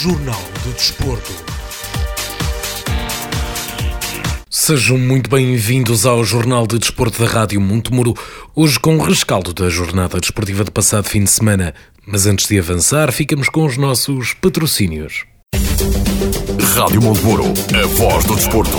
[0.00, 1.32] Jornal do Desporto.
[4.48, 8.14] Sejam muito bem-vindos ao Jornal de Desporto da Rádio Montemuro,
[8.54, 11.74] hoje com o rescaldo da jornada desportiva de passado fim de semana.
[12.06, 15.24] Mas antes de avançar, ficamos com os nossos patrocínios.
[16.76, 18.78] Rádio Montemuro, a voz do desporto.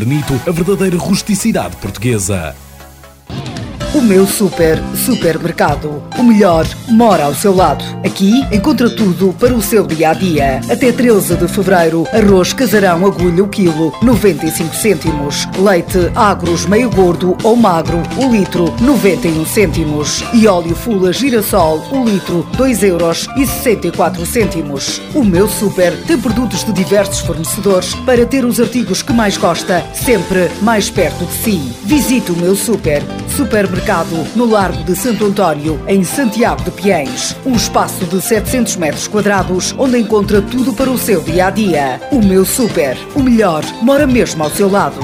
[0.47, 2.55] a verdadeira rusticidade portuguesa.
[3.93, 6.01] O meu super supermercado.
[6.17, 7.83] O melhor mora ao seu lado.
[8.05, 10.61] Aqui encontra tudo para o seu dia a dia.
[10.69, 15.45] Até 13 de fevereiro, arroz casarão agulha o quilo, 95 cêntimos.
[15.57, 20.23] Leite agros meio gordo ou magro, o litro, 91 cêntimos.
[20.33, 25.01] E óleo fula girassol, o litro, 2 euros e 64 cêntimos.
[25.13, 29.83] O meu super tem produtos de diversos fornecedores para ter os artigos que mais gosta,
[29.93, 31.73] sempre mais perto de si.
[31.83, 33.03] Visite o meu super
[33.35, 33.80] supermercado
[34.35, 37.35] no Largo de Santo António, em Santiago de Piens.
[37.45, 41.99] Um espaço de 700 metros quadrados, onde encontra tudo para o seu dia a dia.
[42.11, 44.99] O meu super, o melhor, mora mesmo ao seu lado.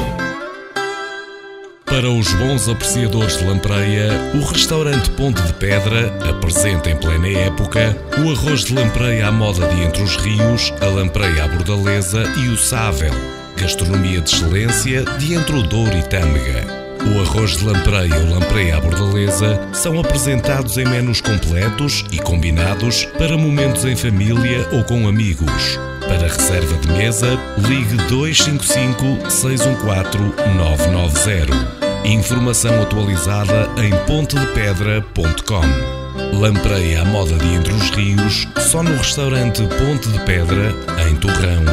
[1.85, 7.97] Para os bons apreciadores de lampreia, o restaurante Ponte de Pedra apresenta em plena época
[8.19, 12.49] o arroz de lampreia à moda de Entre os Rios, a lampreia à bordaleza e
[12.49, 13.13] o sável.
[13.59, 16.86] Gastronomia de excelência de Entre o Douro e Tâmega.
[17.05, 23.05] O arroz de lampreia ou lampreia à bordaleza são apresentados em menus completos e combinados
[23.17, 25.79] para momentos em família ou com amigos.
[26.01, 30.17] Para reserva de mesa, ligue 255 614
[30.55, 31.77] 990.
[32.05, 36.37] Informação atualizada em pontedepedra.com.
[36.37, 40.73] Lampreia à moda de Entre os Rios, só no restaurante Ponte de Pedra,
[41.07, 41.63] em Torrão,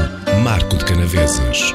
[0.42, 1.74] Marco de Canaveses.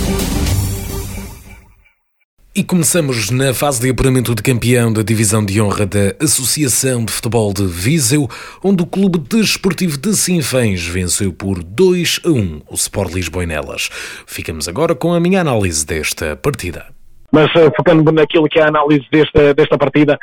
[2.53, 7.09] E começamos na fase de apuramento de campeão da divisão de honra da Associação de
[7.09, 8.27] Futebol de Viseu,
[8.61, 13.87] onde o Clube Desportivo de Sinfãs venceu por 2 a 1 o Sport Lisboa Nelas.
[14.27, 16.87] Ficamos agora com a minha análise desta partida.
[17.31, 20.19] Mas uh, focando naquilo que é a análise desta, desta partida,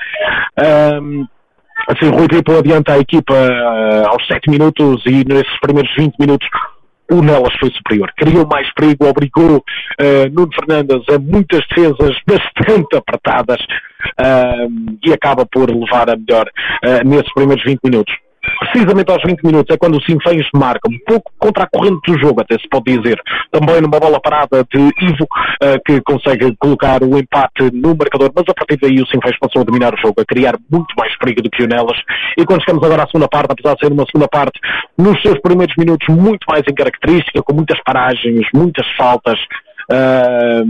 [1.03, 1.27] um,
[1.89, 6.47] assim, Rui Tripo adianta a equipa uh, aos 7 minutos e nesses primeiros 20 minutos
[7.11, 12.97] o Nelas foi superior, criou mais perigo, obrigou uh, Nuno Fernandes a muitas defesas bastante
[12.97, 13.61] apertadas
[14.21, 16.47] uh, e acaba por levar a melhor
[16.85, 18.15] uh, nesses primeiros 20 minutos
[18.59, 22.19] precisamente aos 20 minutos, é quando o Sinfãs marca, um pouco contra a corrente do
[22.19, 23.21] jogo, até se pode dizer.
[23.51, 28.45] Também numa bola parada de Ivo, uh, que consegue colocar o empate no marcador, mas
[28.49, 31.43] a partir daí o Sinfãs passou a dominar o jogo, a criar muito mais perigo
[31.43, 31.99] do que o Nelas.
[32.37, 34.59] E quando chegamos agora à segunda parte, apesar de ser uma segunda parte,
[34.97, 39.39] nos seus primeiros minutos, muito mais em característica, com muitas paragens, muitas faltas,
[39.91, 40.65] uh,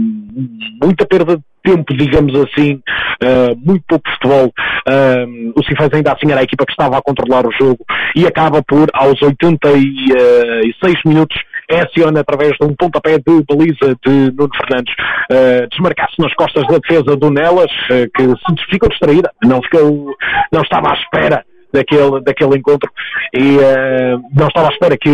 [0.83, 2.81] muita perda de tempo, digamos assim,
[3.23, 4.53] uh, muito pouco futebol.
[4.87, 7.85] Uh, o Sinfãs ainda assim era a equipa que estava a controlar o jogo
[8.15, 11.37] e acaba por, aos 86 minutos,
[11.69, 14.93] Essiona, através de um pontapé de baliza de Nuno Fernandes,
[15.31, 20.15] uh, desmarcasse nas costas da defesa do Nelas, uh, que se ficou distraída, não, ficou,
[20.51, 22.89] não estava à espera daquele, daquele encontro
[23.33, 25.09] e uh, não estava à espera que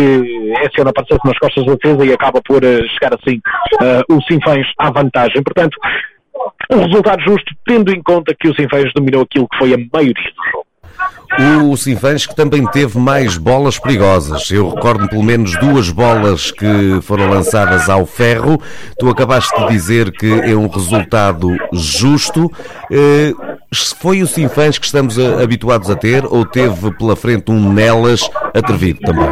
[0.64, 3.40] Essiona aparecesse nas costas da defesa e acaba por uh, chegar assim
[3.82, 5.42] uh, o Sinfãs à vantagem.
[5.42, 5.76] Portanto,
[6.70, 10.14] um resultado justo, tendo em conta que o Sinfãs dominou aquilo que foi a maioria
[10.14, 10.66] do jogo.
[11.70, 14.50] O Sinfãs que também teve mais bolas perigosas.
[14.50, 18.60] Eu recordo pelo menos duas bolas que foram lançadas ao ferro.
[18.98, 22.50] Tu acabaste de dizer que é um resultado justo.
[22.90, 23.32] Eh,
[23.98, 29.00] foi o Sinfãs que estamos habituados a ter ou teve pela frente um Nelas atrevido
[29.00, 29.28] também?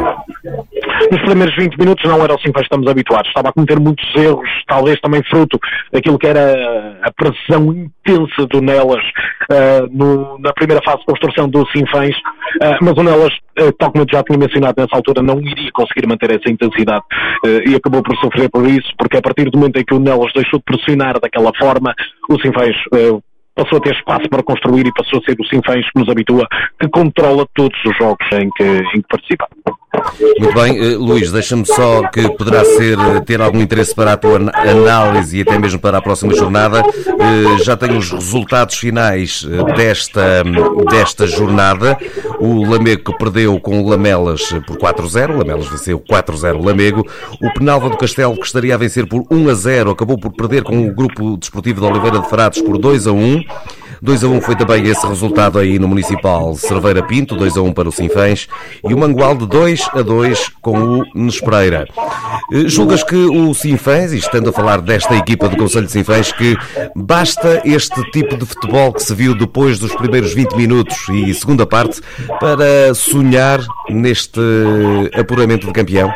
[1.15, 3.29] Nos primeiros 20 minutos não era assim que estamos habituados.
[3.29, 5.57] Estava a cometer muitos erros, talvez também fruto
[5.91, 9.03] daquilo que era a pressão intensa do Nelas
[9.51, 13.91] uh, no, na primeira fase de construção do Sinfãs, uh, mas o Nelas, uh, tal
[13.91, 17.03] como eu já tinha mencionado nessa altura, não iria conseguir manter essa intensidade
[17.67, 20.33] e acabou por sofrer por isso, porque a partir do momento em que o Nelas
[20.33, 21.93] deixou de pressionar daquela forma,
[22.29, 22.75] o Sinfãs
[23.55, 26.45] passou a ter espaço para construir e passou a ser o Sinfãs que nos habitua,
[26.79, 29.47] que controla todos os jogos em que, em que participa.
[30.39, 34.17] Muito bem, uh, Luís, deixa-me só que poderá ser eh, ter algum interesse para a
[34.17, 36.81] tua análise e até mesmo para a próxima jornada.
[36.81, 39.45] Uh, já tenho os resultados finais
[39.75, 40.43] desta,
[40.89, 41.97] desta jornada.
[42.39, 47.05] O Lamego que perdeu com o Lamelas por 4-0, Lamelas venceu 4-0 Lamego.
[47.41, 50.93] O Penalva do Castelo que estaria a vencer por 1-0 acabou por perder com o
[50.93, 53.45] grupo desportivo de Oliveira de Frades por 2-1.
[54.05, 57.73] 2 a 1 foi também esse resultado aí no Municipal Cerveira Pinto, 2 a 1
[57.73, 58.47] para o Sinfãs,
[58.87, 61.87] e o Mangual de 2 a 2 com o Nespreira.
[62.53, 66.31] Eh, julgas que o Sinfãs, e estando a falar desta equipa do Conselho de Sinfãs,
[66.31, 66.55] que
[66.95, 71.65] basta este tipo de futebol que se viu depois dos primeiros 20 minutos e segunda
[71.65, 71.99] parte
[72.39, 73.59] para sonhar
[73.89, 74.39] neste
[75.15, 76.13] apuramento de campeão?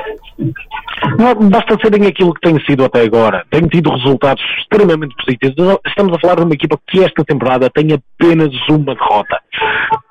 [1.50, 3.46] Basta serem aquilo que tem sido até agora.
[3.50, 5.80] Tem tido resultados extremamente positivos.
[5.86, 9.40] Estamos a falar de uma equipa que esta temporada tem apenas uma derrota.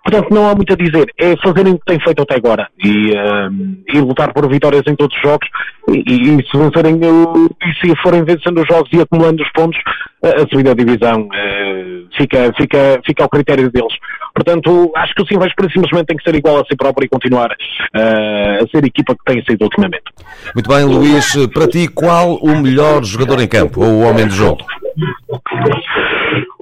[0.05, 1.13] Portanto, não há muito a dizer.
[1.19, 4.97] É fazerem o que têm feito até agora e, uh, e lutar por vitórias em
[4.97, 5.49] todos os jogos.
[5.91, 9.79] E, e, se vencerem, e se forem vencendo os jogos e acumulando os pontos,
[10.23, 13.95] a subida da divisão uh, fica, fica, fica ao critério deles.
[14.35, 17.51] Portanto, acho que o Simões simplesmente tem que ser igual a si próprio e continuar
[17.51, 20.05] uh, a ser a equipa que tem sido ultimamente.
[20.55, 21.35] Muito bem, Luís.
[21.49, 24.65] Para ti, qual o melhor jogador em campo ou o homem do jogo?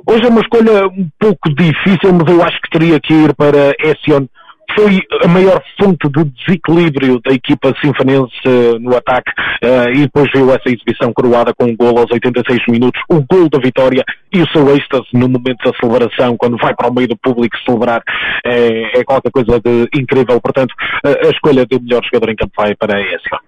[0.09, 3.75] Hoje é uma escolha um pouco difícil, mas eu acho que teria que ir para
[3.81, 4.27] Ession.
[4.75, 9.31] Foi a maior fonte de desequilíbrio da equipa sinfonense uh, no ataque
[9.65, 13.49] uh, e depois veio essa exibição coroada com um gol aos 86 minutos, o gol
[13.49, 17.09] da vitória e o seu êxtase no momento da celebração, quando vai para o meio
[17.09, 18.03] do público celebrar,
[18.45, 20.41] é, é qualquer coisa de incrível.
[20.41, 20.75] Portanto,
[21.05, 23.39] a escolha do melhor jogador em campo vai para Ession.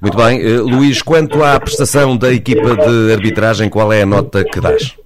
[0.00, 0.40] Muito bem.
[0.58, 4.96] Luís, quanto à prestação da equipa de arbitragem, qual é a nota que dás?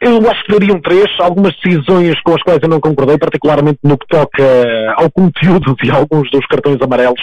[0.00, 3.98] Eu acho que dariam três, algumas decisões com as quais eu não concordei, particularmente no
[3.98, 4.44] que toca
[4.96, 7.20] ao conteúdo de alguns dos cartões amarelos.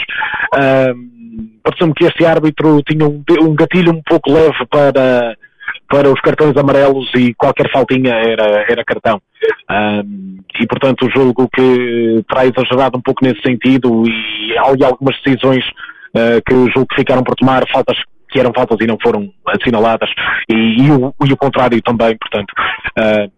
[0.54, 1.16] Um,
[1.64, 5.36] Pareceu-me que este árbitro tinha um, um gatilho um pouco leve para,
[5.90, 9.20] para os cartões amarelos e qualquer faltinha era, era cartão.
[9.70, 15.66] Um, e portanto julgo que terá exagerado um pouco nesse sentido e há algumas decisões
[16.16, 17.98] uh, que julgo que ficaram por tomar, faltas
[18.36, 20.10] que eram faltas e não foram assinaladas,
[20.50, 22.52] e, e, o, e o, contrário também, portanto.
[23.00, 23.32] Uh,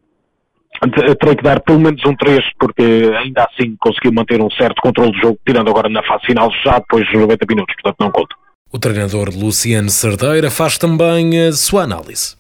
[1.19, 2.83] terei que dar pelo menos um 3, porque
[3.17, 6.79] ainda assim conseguiu manter um certo controle do jogo, tirando agora na fase final, já
[6.79, 8.36] depois dos 90 minutos, portanto não conto.
[8.71, 12.36] O treinador Luciano Cerdeira faz também a sua análise.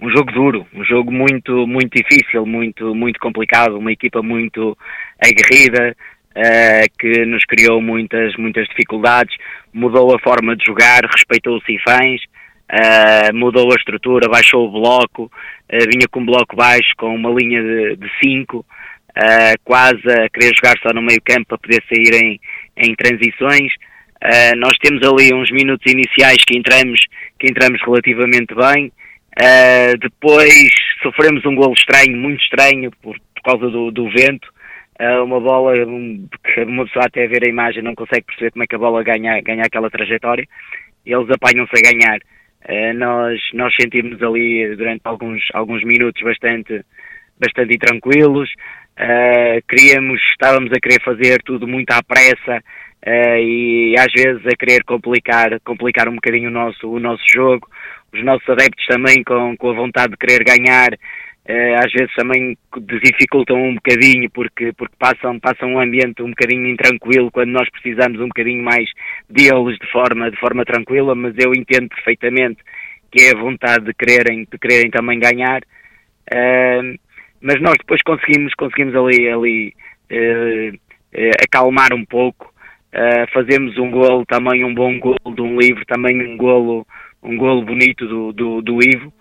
[0.00, 4.76] Um jogo duro, um jogo muito, muito difícil, muito, muito complicado, uma equipa muito
[5.20, 5.94] aguerrida,
[6.36, 9.36] uh, que nos criou muitas, muitas dificuldades,
[9.72, 12.20] mudou a forma de jogar, respeitou os cifães,
[12.70, 17.30] uh, mudou a estrutura, baixou o bloco, uh, vinha com um bloco baixo, com uma
[17.30, 17.62] linha
[17.96, 18.64] de 5,
[19.62, 22.40] quase a querer jogar só no meio campo para poder sair em,
[22.78, 23.70] em transições.
[24.56, 26.98] nós temos ali uns minutos iniciais que entramos,
[27.38, 28.90] que entramos relativamente bem,
[30.00, 30.70] depois
[31.02, 34.48] sofremos um golo estranho, muito estranho, por, por causa do, do vento,
[35.24, 38.74] uma bola que uma pessoa até ver a imagem não consegue perceber como é que
[38.74, 40.46] a bola ganha, ganha aquela trajetória,
[41.04, 42.18] eles apanham-se a ganhar.
[42.68, 46.84] Uh, nós, nós sentimos ali durante alguns, alguns minutos bastante,
[47.38, 48.48] bastante tranquilos,
[49.00, 52.62] uh, queríamos, estávamos a querer fazer tudo muito à pressa
[53.04, 57.68] uh, e às vezes a querer complicar, complicar um bocadinho o nosso, o nosso jogo,
[58.12, 60.90] os nossos adeptos também com, com a vontade de querer ganhar
[61.44, 62.56] às vezes também
[63.02, 68.20] dificultam um bocadinho porque, porque passam, passam um ambiente um bocadinho intranquilo quando nós precisamos
[68.20, 68.88] um bocadinho mais
[69.28, 72.62] deles de forma, de forma tranquila, mas eu entendo perfeitamente
[73.12, 75.60] que é a vontade de quererem, de quererem também ganhar.
[76.32, 76.98] Uh,
[77.40, 79.74] mas nós depois conseguimos, conseguimos ali, ali
[80.10, 80.78] uh,
[81.44, 82.50] acalmar um pouco,
[83.32, 86.86] fazemos um golo, também um bom golo de um livro, também um golo,
[87.22, 89.12] um golo bonito do, do, do Ivo,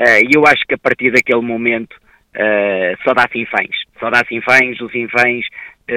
[0.00, 1.94] e eu acho que a partir daquele momento
[3.04, 5.44] só dá sinfãs, só dá sinfãs, o sinfãs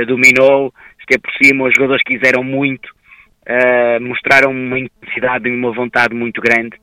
[0.07, 2.89] dominou, esteve por cima, os jogadores quiseram muito,
[4.01, 6.75] mostraram uma intensidade e uma vontade muito grande,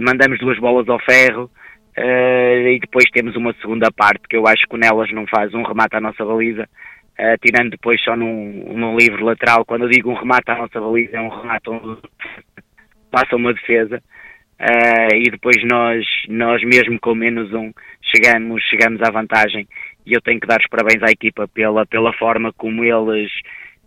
[0.00, 1.50] mandamos duas bolas ao ferro
[1.98, 5.52] uh, e depois temos uma segunda parte que eu acho que o Nelas não faz
[5.54, 9.64] um remate à nossa baliza, uh, tirando depois só num, num livro lateral.
[9.64, 12.00] Quando eu digo um remate à nossa baliza, é um remate onde
[13.10, 14.02] passa uma defesa.
[14.60, 17.72] E depois nós, nós mesmo com menos um
[18.02, 19.66] chegamos, chegamos à vantagem.
[20.04, 23.30] E eu tenho que dar os parabéns à equipa pela, pela forma como eles,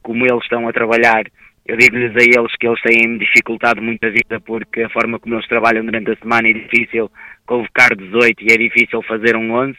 [0.02, 1.24] como eles estão a trabalhar.
[1.66, 5.36] Eu digo-lhes a eles que eles têm dificultado muito a vida porque a forma como
[5.36, 7.12] eles trabalham durante a semana é difícil
[7.46, 9.78] convocar 18 e é difícil fazer um 11,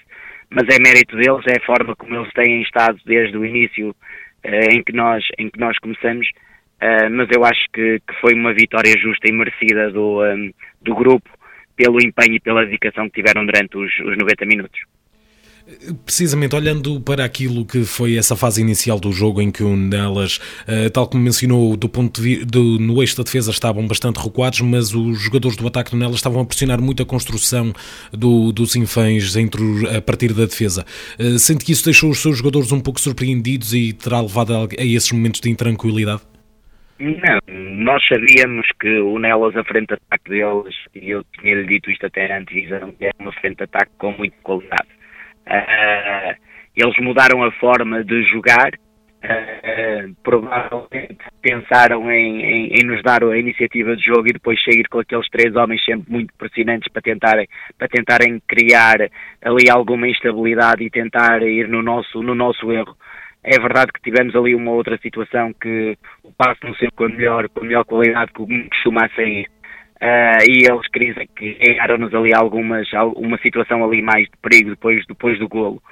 [0.51, 4.73] mas é mérito deles, é a forma como eles têm estado desde o início uh,
[4.73, 6.29] em, que nós, em que nós começamos,
[6.83, 10.53] uh, mas eu acho que, que, foi uma vitória justa e merecida do, um, eh,
[10.83, 11.31] do grupo
[11.77, 14.81] pelo empenho e pela dedicação que tiveram durante os, os 90 minutos.
[16.05, 20.41] Precisamente olhando para aquilo que foi essa fase inicial do jogo em que o Nelas,
[20.67, 24.61] eh, tal como mencionou, do ponto de, do, no eixo da defesa estavam bastante recuados,
[24.61, 27.73] mas os jogadores do ataque do Nelas estavam a pressionar muito a construção
[28.11, 29.63] do, dos infãs entre,
[29.97, 30.85] a partir da defesa.
[31.39, 34.85] Sente que isso deixou os seus jogadores um pouco surpreendidos e terá levado a, a
[34.85, 36.23] esses momentos de intranquilidade?
[36.99, 37.41] Não,
[37.85, 42.07] nós sabíamos que o Nelas, a frente de ataque deles, e eu tinha-lhe dito isto
[42.07, 44.89] até antes, é uma frente de ataque com muita qualidade
[45.47, 46.35] Uh,
[46.77, 48.71] eles mudaram a forma de jogar,
[49.25, 54.89] uh, provavelmente pensaram em, em, em, nos dar a iniciativa de jogo e depois sair
[54.89, 58.99] com aqueles três homens sempre muito pressionantes para tentarem, para tentarem criar
[59.43, 62.97] ali alguma instabilidade e tentar ir no nosso, no nosso erro.
[63.45, 67.09] É verdade que tivemos ali uma outra situação que o passo não sempre com a
[67.09, 69.47] melhor, com a melhor qualidade que costuma sair.
[70.01, 75.07] Uh, e eles dizem que ganharam-nos ali algumas, uma situação ali mais de perigo depois,
[75.07, 75.83] depois do golo.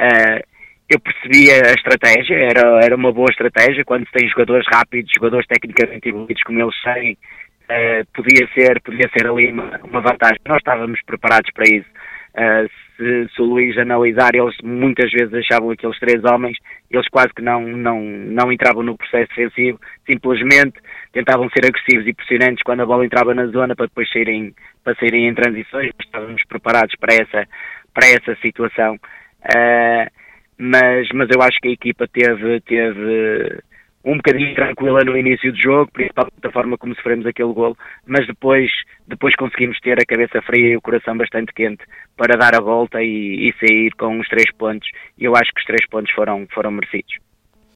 [0.00, 0.44] Uh,
[0.88, 5.46] eu percebia a estratégia, era, era uma boa estratégia, quando se tem jogadores rápidos, jogadores
[5.46, 10.38] tecnicamente evoluídos como eles têm, uh, podia, ser, podia ser ali uma, uma, vantagem.
[10.46, 11.88] Nós estávamos preparados para isso.
[12.36, 16.58] Uh, se, se, o Luís analisar, eles muitas vezes achavam aqueles três homens,
[16.90, 20.78] eles quase que não, não, não entravam no processo defensivo, simplesmente
[21.12, 24.94] tentavam ser agressivos e pressionantes quando a bola entrava na zona para depois saírem, para
[24.96, 27.48] saírem em transições, estávamos preparados para essa,
[27.94, 28.96] para essa situação.
[29.44, 30.10] Uh,
[30.58, 33.62] mas, mas eu acho que a equipa teve, teve
[34.06, 38.24] um bocadinho tranquila no início do jogo, principalmente da forma como sofremos aquele golo, mas
[38.24, 38.70] depois,
[39.08, 41.82] depois conseguimos ter a cabeça fria e o coração bastante quente
[42.16, 45.60] para dar a volta e, e sair com os três pontos, e eu acho que
[45.60, 47.16] os três pontos foram, foram merecidos.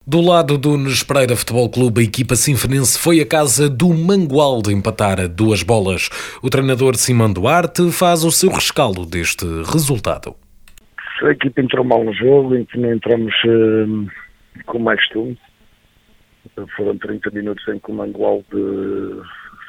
[0.06, 4.72] Do lado do Nunes Pereira Futebol Clube, a equipa sinfonense foi a casa do Mangualde
[4.72, 6.08] empatar a duas bolas.
[6.42, 10.34] O treinador Simão Duarte faz o seu rescaldo deste resultado.
[11.22, 14.10] A equipa entrou mal no jogo, em que não entramos uh,
[14.64, 15.37] com mais costume
[16.76, 18.47] foram 30 minutos em que o Mangualde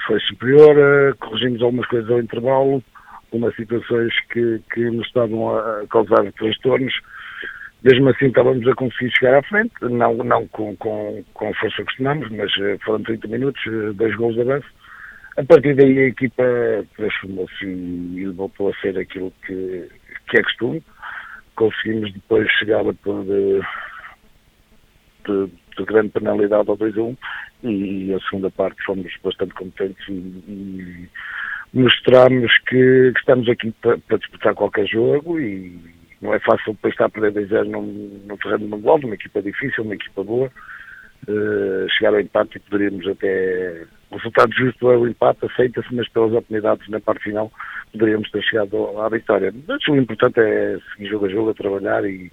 [0.05, 2.83] foi superior, eh, corrigimos algumas coisas ao intervalo,
[3.25, 6.93] algumas situações que, que nos estavam a causar transtornos.
[7.83, 11.77] Mesmo assim estávamos a conseguir chegar à frente, não, não com, com, com a força
[11.77, 14.67] que costumamos, mas eh, foram 30 minutos, eh, dois gols de avanço.
[15.37, 16.43] A partir daí a equipa
[16.95, 19.87] transformou-se e voltou a ser aquilo que,
[20.29, 20.83] que é costume.
[21.55, 23.61] Conseguimos depois chegar a por de,
[25.25, 25.51] de
[25.81, 27.17] de grande penalidade ao 2 a 1
[27.63, 31.09] e a segunda parte fomos bastante competentes e, e
[31.73, 35.79] mostramos que, que, estamos aqui para, para, disputar qualquer jogo e
[36.21, 39.41] não é fácil depois estar a perder 2 0 no, no terreno Mangual, uma equipa
[39.41, 40.51] difícil, uma equipa boa.
[41.27, 43.83] Uh, chegar ao empate e poderíamos até.
[44.09, 47.51] O resultado justo é o empate, aceita-se, mas pelas oportunidades na parte final
[47.91, 49.53] poderíamos ter chegado à vitória.
[49.67, 52.31] Mas o importante é seguir jogo a jogo, a trabalhar e,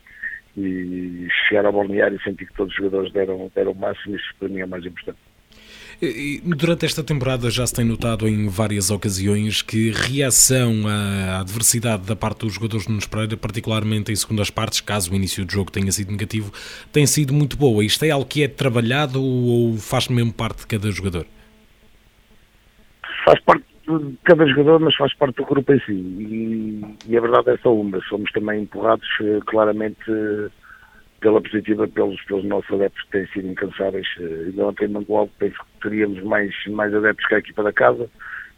[0.67, 4.35] e chegar ao balneário e sentir que todos os jogadores deram, deram o máximo, isso
[4.39, 5.19] para mim é mais importante.
[6.45, 12.15] Durante esta temporada já se tem notado em várias ocasiões que reação à adversidade da
[12.15, 15.73] parte dos jogadores de Nunes Pereira, particularmente em segundas partes, caso o início do jogo
[15.73, 16.53] tenha sido negativo,
[16.93, 17.85] tem sido muito boa.
[17.85, 21.27] Isto é algo que é trabalhado ou faz mesmo parte de cada jogador?
[23.25, 23.65] Faz parte,
[24.25, 25.93] cada jogador, mas faz parte do grupo em si.
[25.93, 28.01] E, e a verdade é só uma.
[28.09, 30.51] Somos também empurrados uh, claramente uh,
[31.21, 34.07] pela positiva pelos, pelos nossos adeptos que têm sido incansáveis.
[34.19, 37.73] Uh, ainda ontem em Mangual penso que teríamos mais, mais adeptos que a equipa da
[37.73, 38.09] casa.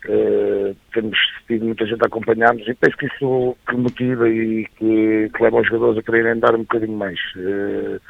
[0.09, 5.31] Uh, temos tido muita gente a acompanhar-nos e penso que isso que motiva e que,
[5.35, 7.19] que leva os jogadores a quererem dar um bocadinho mais.
[7.37, 8.01] Uh,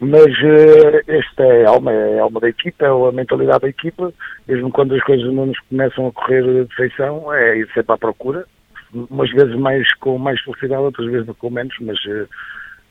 [0.00, 4.12] mas uh, esta é a alma, é alma da equipa, é a mentalidade da equipa,
[4.48, 7.98] mesmo quando as coisas não nos começam a correr de feição, é ir sempre à
[7.98, 8.46] procura,
[8.92, 12.28] umas vezes mais com mais felicidade, outras vezes com menos, mas uh,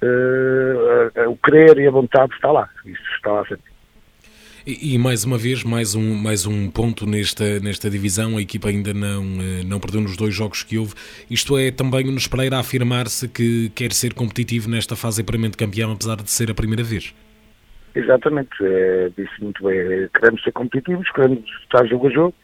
[0.03, 3.78] uh, o querer e a vontade está lá, isso está lá sempre.
[4.69, 8.69] E, e, mais uma vez, mais um, mais um ponto nesta, nesta divisão, a equipa
[8.69, 10.93] ainda não, eh, não perdeu nos dois jogos que houve.
[11.27, 15.57] Isto é também o Nespereira a afirmar-se que quer ser competitivo nesta fase de apuramento
[15.57, 17.15] de campeão, apesar de ser a primeira vez.
[17.95, 20.07] Exatamente, é, disse muito bem.
[20.13, 22.35] Queremos ser competitivos, queremos estar jogo a jogo.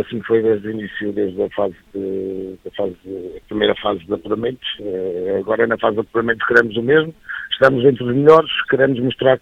[0.00, 2.94] Assim foi desde o início, desde a fase, de, da fase
[3.38, 4.60] a primeira fase de apuramento.
[4.80, 7.14] Eh, agora na fase de apuramento queremos o mesmo.
[7.52, 9.40] Estamos entre os melhores, queremos mostrar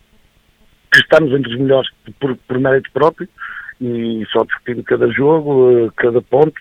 [1.00, 3.28] estamos entre os melhores por, por mérito próprio
[3.80, 6.60] e só discutindo cada jogo, eh, cada ponto,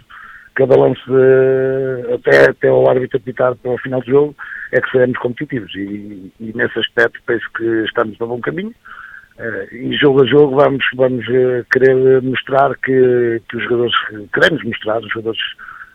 [0.56, 4.36] cada lance, de, até, até o árbitro apitar para o final do jogo,
[4.72, 5.74] é que seremos competitivos.
[5.75, 8.74] E, e, nesse aspecto penso que estamos no bom caminho.
[9.38, 13.94] Uh, e jogo a jogo vamos, vamos uh, querer mostrar que, que os jogadores,
[14.34, 15.42] queremos mostrar, os jogadores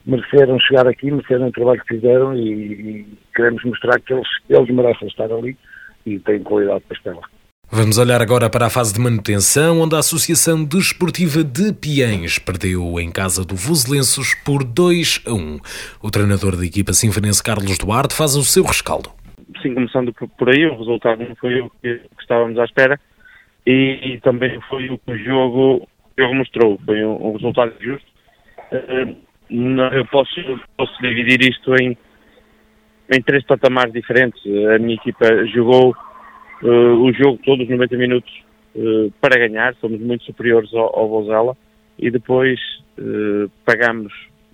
[0.05, 4.69] mereceram chegar aqui, mereceram o trabalho que fizeram e, e queremos mostrar que eles, eles
[4.69, 5.57] merecem estar ali
[6.05, 7.40] e têm qualidade para estar lá.
[7.73, 12.99] Vamos olhar agora para a fase de manutenção, onde a Associação Desportiva de Piens perdeu
[12.99, 15.59] em casa do Voselenses por 2 a 1.
[16.03, 19.11] O treinador da equipa sinfonense Carlos Duarte faz o seu rescaldo.
[19.63, 22.99] Sim, começando por aí, o resultado não foi o que estávamos à espera
[23.65, 28.07] e, também foi o que o jogo, o jogo mostrou, foi um, resultado justo.
[28.73, 29.17] Uh,
[29.95, 30.35] eu posso,
[30.77, 31.97] posso dividir isto em,
[33.15, 34.43] em três patamares diferentes.
[34.75, 35.95] A minha equipa jogou
[36.63, 38.33] uh, o jogo todo, os 90 minutos,
[38.75, 41.57] uh, para ganhar, somos muito superiores ao, ao Bozella
[41.99, 42.59] e depois
[42.99, 44.13] uh, pagamos,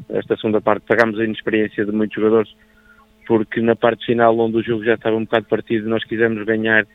[0.09, 2.51] esta segunda parte, pagamos a inexperiência de muitos jogadores,
[3.27, 6.87] porque na parte final, onde o jogo já estava um bocado partido, nós quisemos ganhar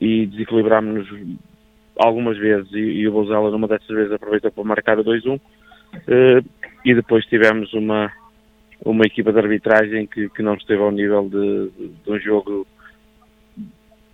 [0.00, 1.36] e desequilibrámos-nos
[1.96, 2.72] algumas vezes.
[2.72, 5.38] E, e o Bozella numa dessas vezes aproveitou para marcar o 2-1
[6.86, 8.10] e depois tivemos uma
[8.84, 11.70] uma equipa de arbitragem que, que não esteve ao nível de,
[12.02, 12.66] de um jogo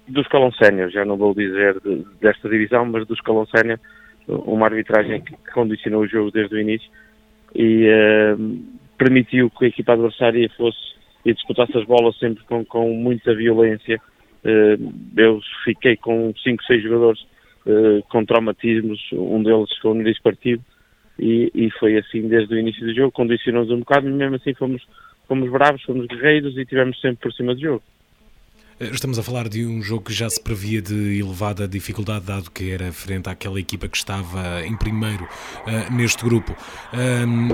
[0.08, 3.78] do escalão sénior, já não vou dizer de, desta divisão, mas do escalão sénior,
[4.28, 6.90] uma arbitragem que condicionou o jogo desde o início
[7.54, 8.58] e uh,
[8.98, 10.78] permitiu que a equipa adversária fosse
[11.24, 14.00] e disputasse as bolas sempre com, com muita violência.
[14.44, 17.20] Uh, eu fiquei com 5, 6 jogadores
[17.66, 20.62] uh, com traumatismos, um deles com o nariz partido
[21.18, 24.54] e, e, foi assim desde o início do jogo, condicionou-nos um bocado, mas mesmo assim
[24.54, 24.86] fomos,
[25.26, 27.82] fomos bravos, fomos guerreiros e tivemos sempre por cima do jogo.
[28.78, 32.50] Eh, estamos a falar de um jogo que já se previa de elevada dificuldade, dado
[32.50, 36.54] que era frente àquela equipa que estava em primeiro uh, neste grupo.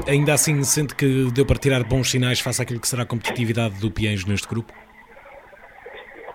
[0.08, 3.80] Ainda assim, sente que deu para tirar bons sinais face àquilo que será a competitividade
[3.80, 4.72] do Piens neste grupo?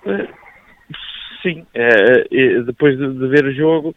[0.06, 0.28] Uh,
[1.42, 1.66] sim,
[2.66, 3.96] depois de, ver o jogo,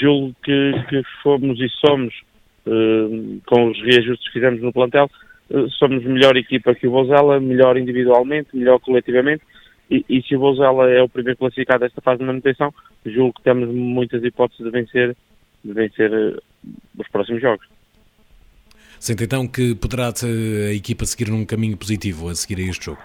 [0.00, 2.14] julgo que, que fomos e somos,
[3.46, 5.10] com os reajustes que fizemos no plantel,
[5.78, 9.42] somos melhor equipa que o Bozella, melhor individualmente, melhor coletivamente
[9.90, 12.72] e, e se o Bouzela é o primeiro classificado desta fase de manutenção,
[13.04, 15.16] julgo que temos muitas hipóteses de vencer,
[15.64, 16.38] de vencer uh,
[16.98, 17.66] os próximos jogos.
[19.00, 23.00] Sente então que poderá a equipa seguir num caminho positivo a seguir a este jogo?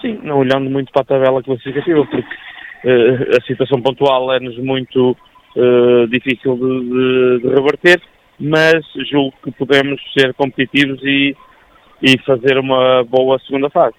[0.00, 5.16] Sim, não olhando muito para a tabela classificativa, porque uh, a situação pontual é-nos muito
[5.56, 8.00] uh, difícil de, de, de, reverter,
[8.38, 11.34] mas julgo que podemos ser competitivos e,
[12.02, 13.96] e fazer uma boa segunda fase.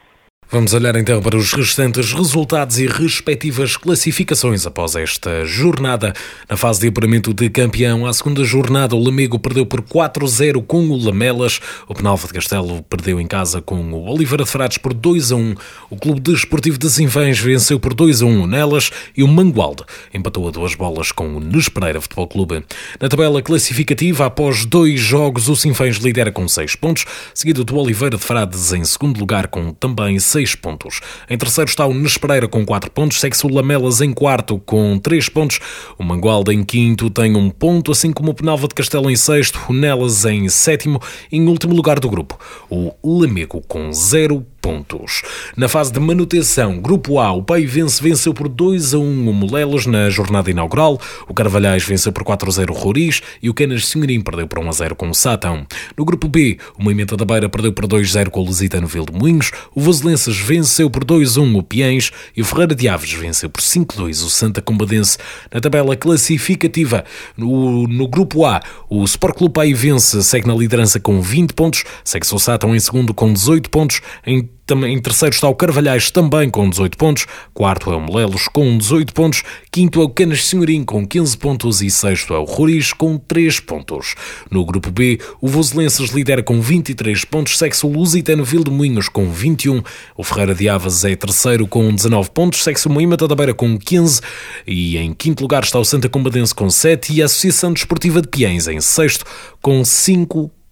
[0.51, 6.13] Vamos olhar então para os restantes resultados e respectivas classificações após esta jornada.
[6.47, 10.89] Na fase de apuramento de campeão, a segunda jornada, o Lamego perdeu por 4-0 com
[10.89, 11.59] o Lamelas.
[11.87, 15.57] O Penalva de Castelo perdeu em casa com o Oliveira de Frades por 2-1.
[15.89, 20.51] O Clube Desportivo de Sinfãs venceu por 2-1 o Nelas e o Mangualde empatou a
[20.51, 22.63] duas bolas com o Nespereira Futebol Clube.
[23.01, 28.17] Na tabela classificativa, após dois jogos, o Sinfãs lidera com 6 pontos, seguido do Oliveira
[28.17, 30.99] de Frades em segundo lugar com também 6 6 pontos.
[31.29, 35.29] Em terceiro está o Nespereira com 4 pontos, segue-se o Lamelas em quarto com 3
[35.29, 35.59] pontos,
[35.97, 39.59] o Mangualda em quinto tem um ponto, assim como o Penalva de Castelo em sexto,
[39.69, 40.99] o Nelas em sétimo,
[41.31, 42.37] em último lugar do grupo,
[42.69, 45.21] o Lamego com 0 pontos.
[45.57, 49.85] Na fase de manutenção, Grupo A, o Paivense venceu por 2 a 1 o Molelos
[49.85, 50.97] na jornada inaugural,
[51.27, 54.59] o Carvalhais venceu por 4 a 0 o Roriz e o Canas Senhorim perdeu por
[54.59, 55.67] 1 a 0 com o Sátão.
[55.97, 58.87] No Grupo B, o Moimenta da Beira perdeu por 2 a 0 com o Lusitano
[58.87, 62.73] Vil de Moinhos, o Voselenses venceu por 2 a 1 o Piens e o Ferreira
[62.73, 65.17] de Aves venceu por 5 a 2 o Santa Combadense.
[65.53, 67.03] Na tabela classificativa,
[67.35, 72.33] no, no Grupo A, o Sport Clube Paivense segue na liderança com 20 pontos, segue-se
[72.33, 76.69] o Sátão em segundo com 18 pontos, em em terceiro está o Carvalhais, também com
[76.69, 77.25] 18 pontos.
[77.53, 79.43] Quarto é o Molelos, com 18 pontos.
[79.69, 81.81] Quinto é o Canas Senhorim, com 15 pontos.
[81.81, 84.15] E sexto é o Roriz, com 3 pontos.
[84.49, 87.57] No grupo B, o Voselenses lidera com 23 pontos.
[87.57, 89.83] Segue-se o Lusitano Vil de Moinhos, com 21.
[90.15, 92.63] O Ferreira de Avas é terceiro, com 19 pontos.
[92.63, 94.21] Segue-se o Moimenta da Beira, com 15.
[94.65, 97.13] E em quinto lugar está o Santa Combadense, com 7.
[97.13, 99.25] E a Associação Desportiva de Piens, em sexto,
[99.61, 100.62] com 5 pontos.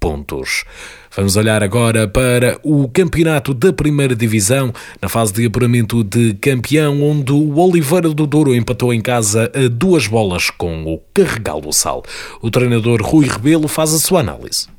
[1.16, 7.04] Vamos olhar agora para o campeonato da primeira divisão, na fase de apuramento de campeão,
[7.04, 11.74] onde o Oliveira do Douro empatou em casa a duas bolas com o Carregal do
[11.74, 12.02] Sal.
[12.42, 14.70] O treinador Rui Rebelo faz a sua análise.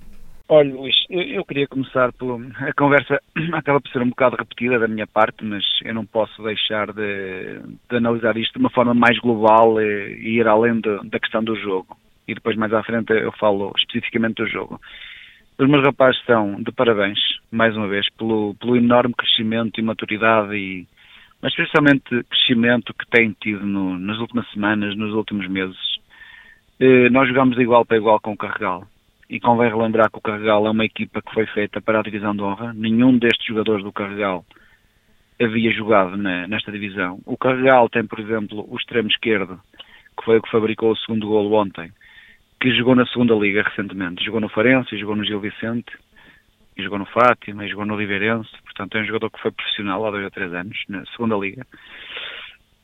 [0.48, 2.40] Olha, Luís, eu, queria começar pelo.
[2.58, 3.20] A conversa
[3.52, 7.60] acaba por ser um bocado repetida da minha parte, mas eu não posso deixar de,
[7.90, 11.44] de analisar isto de uma forma mais global e, e ir além de, da questão
[11.44, 11.96] do jogo.
[12.26, 14.80] E depois, mais à frente, eu falo especificamente do jogo.
[15.58, 17.18] Os meus rapazes estão de parabéns,
[17.50, 20.86] mais uma vez, pelo, pelo enorme crescimento e maturidade, e,
[21.40, 25.78] mas especialmente crescimento que têm tido no, nas últimas semanas, nos últimos meses.
[26.80, 28.84] Eh, nós jogamos igual para igual com o Carregal.
[29.30, 32.34] E convém relembrar que o Carregal é uma equipa que foi feita para a divisão
[32.34, 32.72] de honra.
[32.74, 34.44] Nenhum destes jogadores do Carregal
[35.40, 37.20] havia jogado na, nesta divisão.
[37.24, 39.60] O Carregal tem, por exemplo, o extremo esquerdo,
[40.18, 41.92] que foi o que fabricou o segundo golo ontem,
[42.62, 44.24] que jogou na segunda liga recentemente.
[44.24, 45.98] Jogou no Farense, jogou no Gil Vicente,
[46.78, 48.50] jogou no Fátima, jogou no Oliveirense.
[48.62, 51.66] Portanto, é um jogador que foi profissional há dois ou três anos, na segunda liga.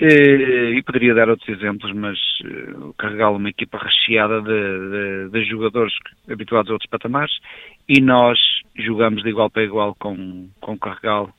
[0.01, 4.49] E, e poderia dar outros exemplos, mas uh, o Carregal é uma equipa recheada de,
[4.49, 5.93] de, de, jogadores
[6.29, 7.33] habituados a outros patamares
[7.89, 8.39] e nós
[8.77, 11.33] jogamos de igual para igual com, com Carregal.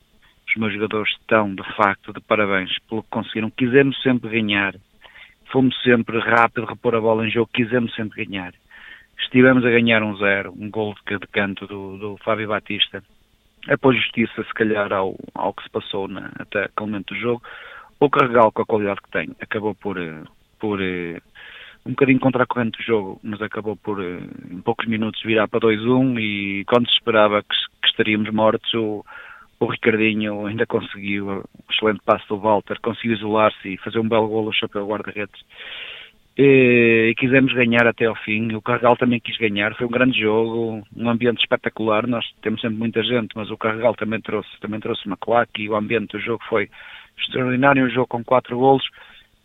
[0.48, 3.52] Os meus jogadores estão, de facto, de parabéns pelo que conseguiram.
[3.52, 4.76] Quisemos sempre ganhar
[5.52, 8.54] fomos sempre rápido repor a bola em jogo, quisemos sempre ganhar.
[9.20, 13.04] Estivemos a ganhar um zero, um gol de, canto do, do Fábio Batista,
[13.68, 17.44] após justiça, se calhar, ao, ao que se passou na, até aquele momento do jogo.
[18.00, 20.24] O Carregal, com a qualidade que tem, acabou por, eh,
[20.58, 21.20] por eh,
[21.86, 25.50] um bocadinho contra a corrente do jogo, mas acabou por, eh, em poucos minutos, virar
[25.50, 29.06] para 2-1 e quando se esperava que, que estaríamos mortos, o,
[29.60, 34.28] o Ricardinho ainda conseguiu, o excelente passo do Walter, conseguiu isolar-se e fazer um belo
[34.28, 35.42] golo ao chapéu guarda-redes.
[36.38, 38.54] E, e, quisemos ganhar até ao fim.
[38.54, 39.76] O Carregal também quis ganhar.
[39.76, 42.08] Foi um grande jogo, um ambiente espetacular.
[42.08, 45.70] Nós temos sempre muita gente, mas o Carregal também trouxe, também trouxe uma claque e
[45.70, 46.70] o ambiente do jogo foi
[47.18, 47.86] extraordinário.
[47.86, 48.88] Um jogo com quatro golos.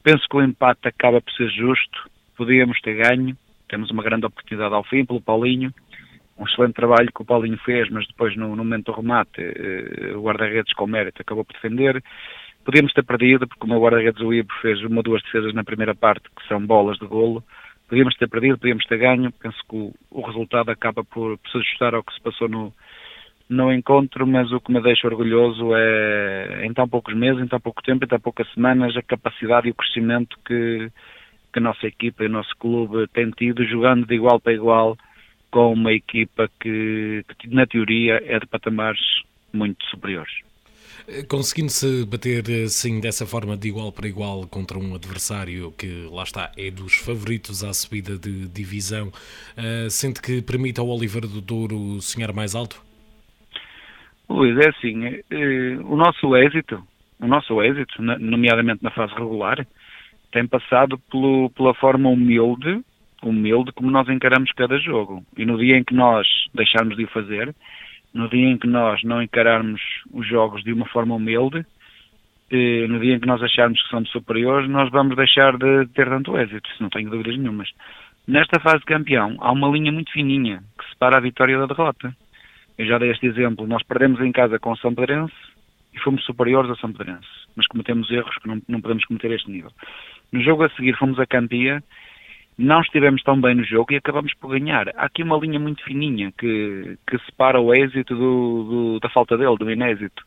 [0.05, 2.09] Penso que o empate acaba por ser justo.
[2.37, 3.37] Podíamos ter ganho.
[3.69, 5.75] Temos uma grande oportunidade ao fim pelo Paulinho
[6.39, 10.13] um excelente trabalho que o Paulinho fez, mas depois no, no momento do remate eh,
[10.15, 12.03] o guarda-redes com mérito acabou por defender.
[12.65, 15.63] Podíamos ter perdido, porque o meu guarda-redes o Ibo fez uma ou duas defesas na
[15.63, 17.45] primeira parte que são bolas de golo.
[17.89, 19.31] Podíamos ter perdido, podíamos ter ganho.
[19.33, 22.73] Penso que o, o resultado acaba por, por, se ajustar ao que se passou no,
[23.49, 27.61] no encontro, mas o que me deixa orgulhoso é, em tão poucos meses, em tão
[27.61, 30.91] pouco tempo, em tão poucas semanas, a capacidade e o crescimento que,
[31.53, 34.97] que a nossa equipa e o nosso clube tem tido, jogando de igual para igual
[35.55, 40.33] com uma equipa que, que na teoria é de patamares muito superiores.
[41.29, 46.51] Conseguindo-se bater assim dessa forma de igual para igual contra um adversário que lá está
[46.57, 49.13] é dos favoritos à subida de divisão,
[49.57, 52.83] uh, sente que permite ao Oliveira do Douro sonhar mais alto?
[54.29, 55.23] Luís, é assim,
[55.85, 56.83] o nosso êxito,
[57.21, 59.65] o nosso êxito, nomeadamente na fase regular,
[60.33, 62.83] tem passado pelo, pela forma humilde
[63.29, 65.25] humilde como nós encaramos cada jogo.
[65.37, 67.55] E no dia em que nós deixarmos de o fazer,
[68.13, 69.81] no dia em que nós não encararmos
[70.13, 71.65] os jogos de uma forma humilde,
[72.51, 76.09] eh, no dia em que nós acharmos que somos superiores, nós vamos deixar de ter
[76.09, 77.71] tanto êxito, isso não tenho dúvidas nenhumas.
[78.27, 82.15] Nesta fase de campeão, há uma linha muito fininha que separa a vitória da derrota.
[82.79, 85.35] Eu já dei este exemplo, nós perdemos em casa com o São Pedrense
[85.93, 89.35] e fomos superiores a São Pedrense, mas cometemos erros que não, não podemos cometer a
[89.35, 89.71] este nível.
[90.33, 91.83] No jogo a seguir fomos a Campia
[92.57, 94.89] não estivemos tão bem no jogo e acabamos por ganhar.
[94.97, 99.37] Há aqui uma linha muito fininha que, que separa o êxito do, do, da falta
[99.37, 100.23] dele, do inésito.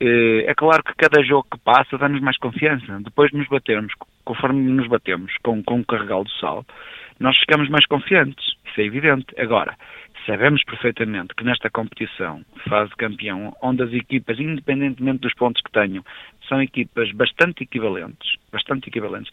[0.00, 3.00] Eh, é claro que cada jogo que passa dá-nos mais confiança.
[3.04, 3.92] Depois de nos batermos,
[4.24, 6.64] conforme nos batemos com, com o carregal do sal,
[7.20, 8.44] nós ficamos mais confiantes.
[8.66, 9.26] Isso é evidente.
[9.38, 9.76] Agora,
[10.26, 16.04] Sabemos perfeitamente que nesta competição, fase campeão, onde as equipas, independentemente dos pontos que tenham,
[16.48, 19.32] são equipas bastante equivalentes, bastante equivalentes,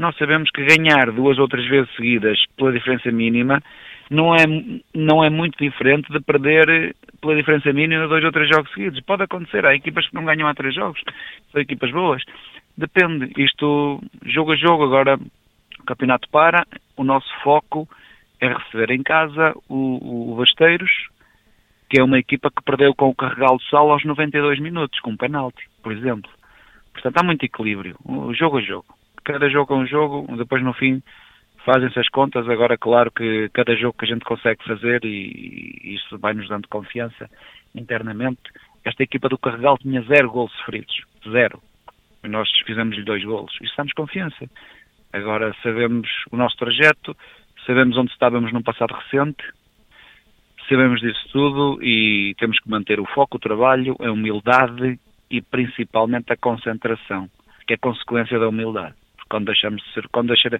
[0.00, 3.62] nós sabemos que ganhar duas ou três vezes seguidas pela diferença mínima
[4.10, 4.44] não é,
[4.94, 8.98] não é muito diferente de perder pela diferença mínima dois ou três jogos seguidos.
[9.02, 11.00] Pode acontecer, há equipas que não ganham há três jogos,
[11.52, 12.22] são equipas boas.
[12.76, 15.18] Depende, isto jogo a jogo, agora
[15.78, 17.86] o campeonato para, o nosso foco
[18.40, 20.90] é receber em casa o, o Basteiros,
[21.90, 25.10] que é uma equipa que perdeu com o Carregal de Sal aos 92 minutos, com
[25.10, 26.30] um penalti, por exemplo.
[26.94, 27.96] Portanto, há muito equilíbrio,
[28.32, 28.99] jogo a jogo.
[29.24, 31.02] Cada jogo é um jogo, depois no fim
[31.64, 32.48] fazem-se as contas.
[32.48, 36.68] Agora, claro que cada jogo que a gente consegue fazer, e, isso vai nos dando
[36.68, 37.28] confiança
[37.74, 38.40] internamente,
[38.84, 41.60] esta equipa do Carregal tinha zero gols sofridos, zero.
[42.24, 43.52] E nós fizemos-lhe dois gols.
[43.62, 44.48] Isso dá-nos confiança.
[45.12, 47.16] Agora sabemos o nosso trajeto,
[47.66, 49.42] sabemos onde estávamos no passado recente,
[50.68, 56.32] sabemos disso tudo e temos que manter o foco, o trabalho, a humildade e principalmente
[56.32, 57.28] a concentração,
[57.66, 58.99] que é consequência da humildade.
[59.30, 60.50] Quando deixamos de ser, quando deixar,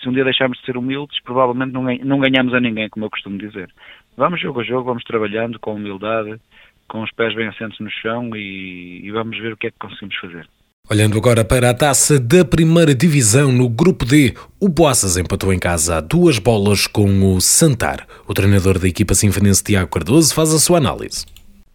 [0.00, 3.10] se um dia deixarmos de ser humildes, provavelmente não, não ganhamos a ninguém, como eu
[3.10, 3.68] costumo dizer.
[4.16, 6.38] Vamos jogo a jogo, vamos trabalhando com humildade,
[6.86, 9.78] com os pés bem assentos no chão e, e vamos ver o que é que
[9.78, 10.46] conseguimos fazer.
[10.90, 15.58] Olhando agora para a taça da primeira divisão no grupo D, o Boaças empatou em
[15.58, 18.06] casa a duas bolas com o Santar.
[18.26, 21.26] O treinador da equipa sinfonense Tiago Cardoso faz a sua análise.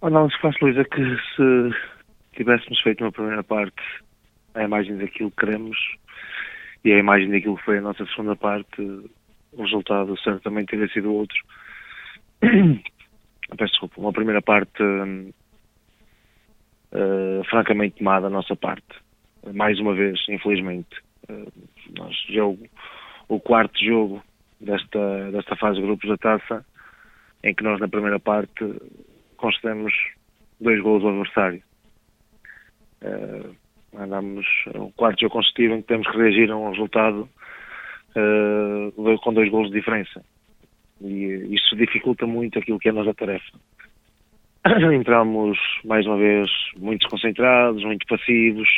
[0.01, 1.01] A análise que faço, Luís, é que
[1.35, 1.75] se
[2.35, 3.83] tivéssemos feito uma primeira parte
[4.55, 5.77] a imagem daquilo que queremos
[6.83, 11.13] e a imagem daquilo que foi a nossa segunda parte, o resultado certamente teria sido
[11.13, 11.37] outro.
[12.41, 15.33] Peço desculpa, uma primeira parte uh,
[17.49, 19.03] francamente má da nossa parte
[19.51, 20.95] mais uma vez, infelizmente.
[21.29, 21.51] Uh,
[21.97, 22.57] nós, já o,
[23.27, 24.23] o, quarto jogo
[24.59, 26.65] desta, desta fase de grupos da taça,
[27.43, 28.63] em que nós na primeira parte
[29.35, 29.93] concedemos
[30.59, 31.61] dois gols ao adversário.
[33.01, 33.55] Uh,
[33.97, 37.29] andamos o quarto jogo consecutivo em que temos que reagir a um resultado
[38.15, 40.23] uh, com dois gols de diferença.
[41.01, 43.51] E isso dificulta muito aquilo que é a nossa tarefa.
[44.93, 48.69] Entramos, mais uma vez, muito desconcentrados, muito passivos,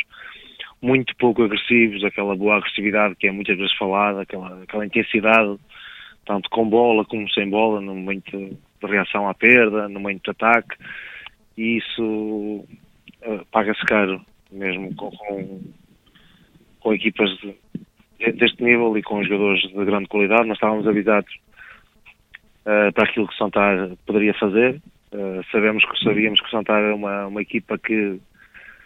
[0.82, 5.56] muito pouco agressivos, aquela boa agressividade que é muitas vezes falada, aquela, aquela intensidade,
[6.24, 10.30] tanto com bola como sem bola, no momento de reação à perda, no momento de
[10.30, 10.76] ataque,
[11.56, 15.60] e isso uh, paga-se caro, mesmo com, com,
[16.80, 20.46] com equipas de, deste nível e com jogadores de grande qualidade.
[20.46, 21.32] Nós estávamos avisados
[22.62, 24.80] uh, para aquilo que Santar poderia fazer.
[25.12, 28.20] Uh, sabemos que sabíamos que Santar é uma, uma equipa que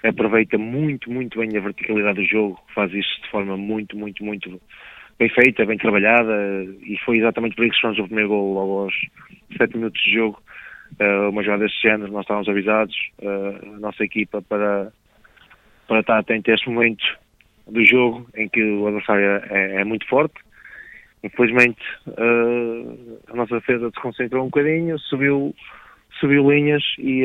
[0.02, 4.60] aproveita muito, muito bem a verticalidade do jogo, faz isso de forma muito, muito, muito
[5.18, 6.32] bem feita, bem trabalhada
[6.82, 8.94] e foi exatamente por isso que fomos o primeiro gol aos
[9.56, 10.42] 7 minutos de jogo.
[10.98, 14.92] Uh, uma jogada deste género, nós estávamos avisados, uh, a nossa equipa, para,
[15.90, 17.04] para estar atento a este momento
[17.66, 20.34] do jogo em que o adversário é, é muito forte.
[21.24, 25.52] Infelizmente, uh, a nossa defesa desconcentrou um bocadinho, subiu,
[26.20, 27.24] subiu linhas e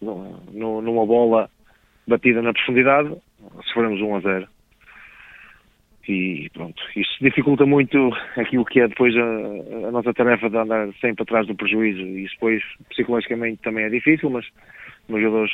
[0.00, 1.50] no, numa bola
[2.08, 3.14] batida na profundidade,
[3.66, 4.48] sofremos 1 a 0.
[6.08, 10.88] E pronto, isso dificulta muito aquilo que é depois a, a nossa tarefa de andar
[10.98, 12.00] sempre atrás do prejuízo.
[12.00, 14.46] Isso depois, psicologicamente, também é difícil, mas
[15.10, 15.52] os jogadores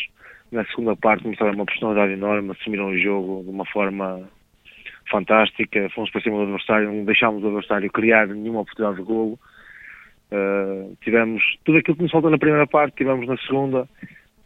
[0.53, 4.29] na segunda parte mostraram uma personalidade enorme, assumiram o jogo de uma forma
[5.11, 9.39] fantástica, fomos para cima do adversário, não deixámos o adversário criar nenhuma oportunidade de golo.
[10.31, 13.89] Uh, tivemos tudo aquilo que nos faltou na primeira parte, tivemos na segunda,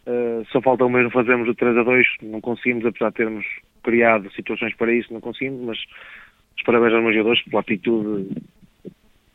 [0.06, 3.44] Uh, só falta o mesmo fazermos o 3 a 2, não conseguimos, apesar de termos
[3.82, 5.78] criado situações para isso, não conseguimos, mas
[6.56, 8.28] os parabéns aos meus jogadores pela atitude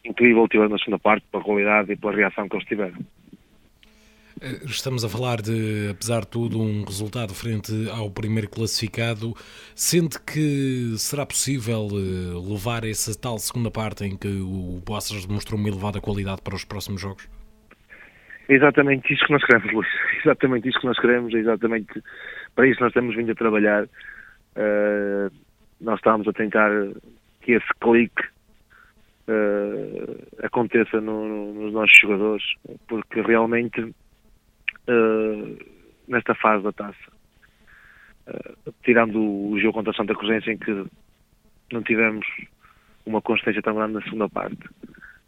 [0.06, 2.98] incrível que tiveram na segunda parte, pela qualidade e pela reação que eles tiveram.
[4.66, 9.36] Estamos a falar de, apesar de tudo, um resultado frente ao primeiro classificado.
[9.76, 15.60] Sente que será possível eh, levar essa tal segunda parte em que o Bossas demonstrou
[15.60, 17.30] uma elevada qualidade para os próximos jogos?
[18.50, 19.88] Exatamente isso que nós queremos, Luís.
[20.26, 22.04] Exatamente isso que nós queremos, exatamente
[22.56, 23.84] para isso nós temos vindo a trabalhar.
[23.84, 25.32] Uh,
[25.80, 26.72] nós estamos a tentar
[27.42, 28.24] que esse clique
[29.28, 32.44] uh, aconteça no, no, nos nossos jogadores,
[32.88, 33.94] porque realmente
[34.88, 35.58] uh,
[36.08, 37.12] nesta fase da taça,
[38.84, 40.86] tirando o, jogo contra Santa Cruzense em que
[41.72, 42.26] não tivemos
[43.06, 44.64] uma consistência tão grande na segunda parte,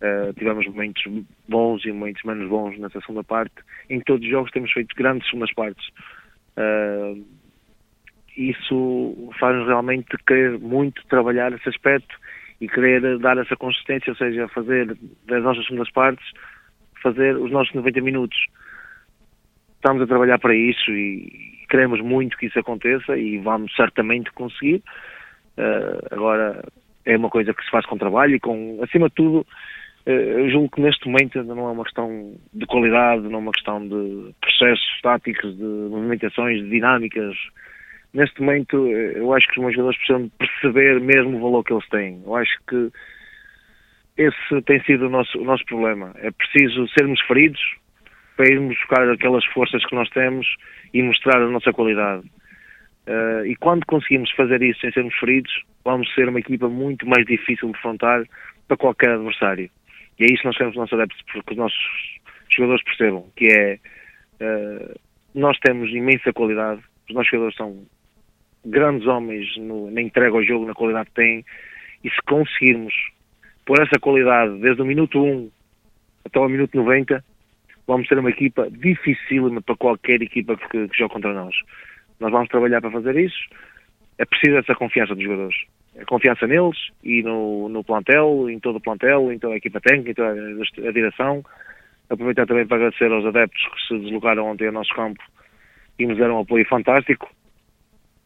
[0.04, 1.02] Uh, tivemos momentos
[1.48, 3.54] bons e momentos menos bons nessa segunda parte.
[3.90, 5.88] Em todos os jogos temos feito grandes segundas partes.
[6.58, 7.26] Uh,
[8.36, 12.14] isso faz-nos realmente querer muito trabalhar esse aspecto
[12.60, 16.26] e querer dar essa consistência, ou seja, fazer das nossas segundas partes,
[17.02, 18.38] fazer os nossos 90 minutos.
[19.84, 24.82] Estamos a trabalhar para isso e queremos muito que isso aconteça e vamos certamente conseguir.
[25.58, 26.64] Uh, agora
[27.06, 30.50] é uma coisa que se faz com trabalho e com, acima de tudo, uh, eu
[30.50, 34.34] julgo que neste momento não é uma questão de qualidade, não é uma questão de
[34.40, 37.36] processos táticos, de movimentações, de dinâmicas,
[38.14, 41.74] neste momento eh, eu acho que os meus jogadores precisam perceber mesmo o valor que
[41.74, 42.22] eles têm.
[42.26, 42.90] Eu acho que
[44.16, 46.14] esse tem sido o nosso, o nosso problema.
[46.20, 47.60] É preciso sermos feridos
[48.36, 50.56] para irmos buscar aquelas forças que nós temos
[50.94, 52.24] e mostrar a nossa qualidade.
[53.06, 55.52] Uh, e quando conseguimos fazer isso sem sermos feridos,
[55.84, 58.24] vamos ser uma equipa muito mais difícil de enfrentar
[58.68, 59.70] para qualquer adversário.
[60.20, 62.20] E é isso que nós queremos os nossos adeptos, porque os nossos
[62.50, 63.80] jogadores percebam, que é
[64.42, 65.00] uh,
[65.36, 67.86] nós temos imensa qualidade, os nossos jogadores são
[68.66, 71.46] grandes homens no, na entrega ao jogo, na qualidade que têm,
[72.04, 72.94] e se conseguirmos
[73.66, 75.52] pôr essa qualidade desde o minuto 1
[76.26, 77.24] até o minuto 90,
[77.88, 81.56] vamos ter uma equipa dificílima para qualquer equipa que, que jogue contra nós.
[82.20, 83.48] Nós vamos trabalhar para fazer isso.
[84.18, 85.56] É preciso essa confiança dos jogadores.
[86.00, 89.80] A confiança neles e no, no plantel, em todo o plantel, em toda a equipa
[89.82, 91.44] técnica, em toda a, a direção.
[92.10, 95.22] Aproveitar também para agradecer aos adeptos que se deslocaram ontem ao nosso campo
[95.98, 97.30] e nos deram um apoio fantástico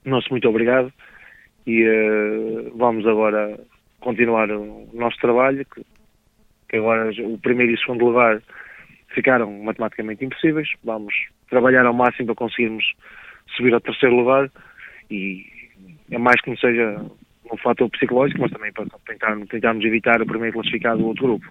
[0.07, 0.91] nosso muito obrigado
[1.65, 3.59] e uh, vamos agora
[3.99, 5.85] continuar o nosso trabalho, que,
[6.69, 8.41] que agora o primeiro e o segundo lugar
[9.17, 10.69] ficaram matematicamente impossíveis.
[10.83, 11.13] Vamos
[11.49, 12.85] trabalhar ao máximo para conseguirmos
[13.55, 14.51] subir ao terceiro lugar
[15.09, 15.43] e
[16.11, 17.03] é mais que não seja
[17.51, 21.47] um fator psicológico, mas também para tentar, tentarmos evitar o primeiro classificado do outro grupo.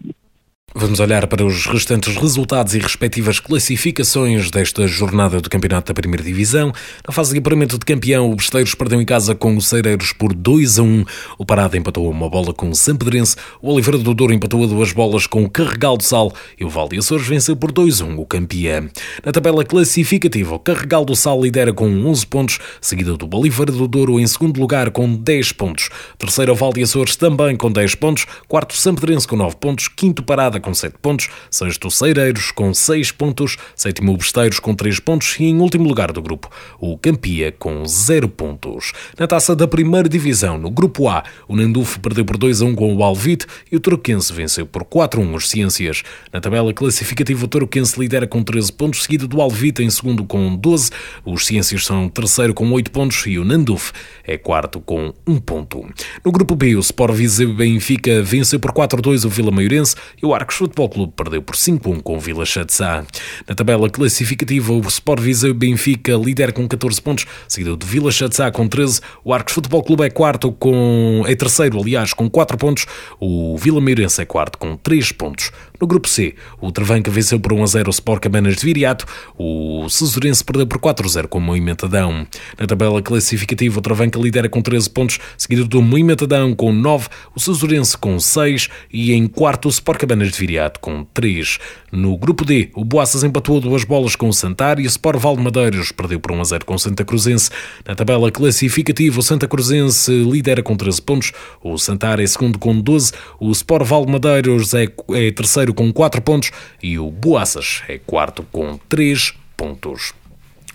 [0.79, 6.23] Vamos olhar para os restantes resultados e respectivas classificações desta jornada do Campeonato da Primeira
[6.23, 6.71] Divisão.
[7.09, 10.35] Na fase de apuramento de campeão, o Besteiros perdeu em casa com o Cereiros por
[10.35, 11.05] 2 a 1.
[11.39, 13.37] O Parada empatou uma bola com o Sampedrense.
[13.63, 16.31] O Oliveira do Douro empatou duas bolas com o Carregal do Sal.
[16.61, 18.91] E o Val Açores venceu por 2 a 1 o campeão.
[19.25, 23.89] Na tabela classificativa, o Carregal do Sal lidera com 11 pontos, seguido do Oliveira do
[23.89, 25.89] Douro em segundo lugar com 10 pontos.
[26.19, 28.27] Terceiro, o Val Açores também com 10 pontos.
[28.47, 29.89] Quarto, Sampedrense com 9 pontos.
[29.89, 35.37] Quinto, Parada com 7 pontos, sexto Ceireiros com 6 pontos, sétimo Besteiros com 3 pontos
[35.39, 36.51] e em último lugar do grupo,
[36.81, 38.93] o Campia com 0 pontos.
[39.17, 42.75] Na taça da primeira divisão, no grupo A, o Nandufo perdeu por 2 a 1
[42.75, 46.03] com o Alvite e o Toroquense venceu por 4 a 1 os Ciências.
[46.33, 50.57] Na tabela classificativa, o Toroquense lidera com 13 pontos, seguido do Alvite em segundo com
[50.57, 50.91] 12,
[51.25, 53.93] os Ciências são terceiro com 8 pontos e o Nandufo
[54.25, 55.89] é quarto com 1 ponto.
[56.25, 59.95] No grupo B, o Sport Viseu Benfica venceu por 4 a 2 o Vila Maiorense
[60.21, 63.05] e o Arcos Futebol Clube perdeu por 5-1 com o Vila Chatzá.
[63.49, 68.49] Na tabela classificativa, o Sport Viseu Benfica lidera com 14 pontos, seguido de Vila Chatzá
[68.53, 69.01] com 13.
[69.25, 72.87] O Arcos Futebol Clube é quarto com é terceiro, aliás, com 4 pontos.
[73.19, 75.51] O Vila Meirense é quarto com 3 pontos.
[75.81, 79.05] No grupo C, o Travanca venceu por 1 a 0 o Sport Cabanas de Viriato.
[79.37, 82.27] O Cesurense perdeu por 4 a 0 com o Moimentadão.
[82.59, 87.41] Na tabela classificativa, o Travanca lidera com 13 pontos, seguido do Moimentadão com 9, o
[87.41, 91.59] Cesurense com 6 e em quarto o Sport Cabanas de Viriato com 3.
[91.93, 95.43] No grupo D, o Boaças empatou duas bolas com o Santar e o Sport Valde
[95.43, 97.51] Madeiros perdeu por 1 a 0 com o Santa Cruzense.
[97.87, 102.79] Na tabela classificativa, o Santa Cruzense lidera com 13 pontos, o Santar é segundo com
[102.81, 106.51] 12, o Sport Valde Madeiros é, é terceiro com 4 pontos
[106.83, 110.13] e o Boaças é quarto com 3 pontos.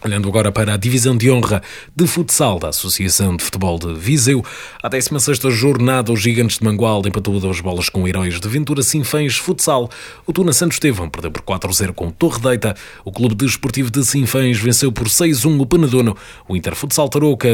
[0.03, 1.61] Olhando agora para a divisão de honra
[1.95, 4.43] de futsal da Associação de Futebol de Viseu,
[4.81, 9.35] a 16 jornada, os Gigantes de Mangualde empatou duas bolas com Heróis de Ventura Sinfãs
[9.37, 9.91] Futsal.
[10.25, 12.75] O Tuna Santo Estevão perdeu por 4-0 com Torre Deita.
[13.05, 16.17] O Clube Desportivo de Sinfãs venceu por 6-1 o Penedono.
[16.49, 17.47] O Inter Futsal Tarouca